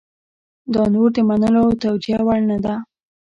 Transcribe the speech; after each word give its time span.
دا 0.73 0.83
نور 0.93 1.09
د 1.15 1.17
منلو 1.29 1.61
او 1.67 1.71
توجیه 1.83 2.19
وړ 2.27 2.39
نه 2.51 2.57
ده. 2.65 2.75